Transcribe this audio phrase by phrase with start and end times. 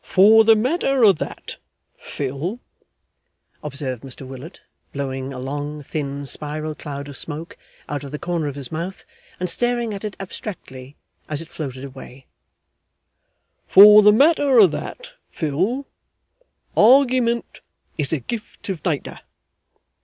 [0.00, 1.56] 'For the matter o' that,
[1.98, 2.60] Phil!'
[3.64, 4.60] observed Mr Willet,
[4.92, 7.56] blowing a long, thin, spiral cloud of smoke
[7.88, 9.04] out of the corner of his mouth,
[9.40, 10.94] and staring at it abstractedly
[11.28, 12.26] as it floated away;
[13.66, 15.88] 'For the matter o' that, Phil,
[16.76, 17.60] argeyment
[17.98, 19.18] is a gift of Natur.